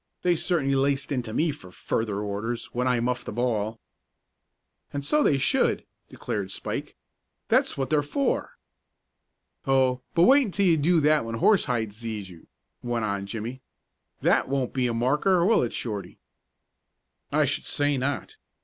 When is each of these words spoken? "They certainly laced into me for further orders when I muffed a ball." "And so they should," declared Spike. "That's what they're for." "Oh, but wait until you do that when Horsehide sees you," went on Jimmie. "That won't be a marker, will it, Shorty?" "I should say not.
"They 0.23 0.35
certainly 0.35 0.73
laced 0.73 1.11
into 1.11 1.31
me 1.31 1.51
for 1.51 1.69
further 1.69 2.21
orders 2.21 2.73
when 2.73 2.87
I 2.87 2.99
muffed 2.99 3.27
a 3.27 3.31
ball." 3.31 3.79
"And 4.91 5.05
so 5.05 5.21
they 5.21 5.37
should," 5.37 5.85
declared 6.09 6.49
Spike. 6.49 6.95
"That's 7.49 7.77
what 7.77 7.91
they're 7.91 8.01
for." 8.01 8.57
"Oh, 9.67 10.01
but 10.15 10.23
wait 10.23 10.45
until 10.47 10.65
you 10.65 10.77
do 10.77 11.01
that 11.01 11.23
when 11.23 11.35
Horsehide 11.35 11.93
sees 11.93 12.31
you," 12.31 12.47
went 12.81 13.05
on 13.05 13.27
Jimmie. 13.27 13.61
"That 14.23 14.49
won't 14.49 14.73
be 14.73 14.87
a 14.87 14.93
marker, 14.95 15.45
will 15.45 15.61
it, 15.61 15.71
Shorty?" 15.71 16.17
"I 17.31 17.45
should 17.45 17.65
say 17.67 17.95
not. 17.95 18.37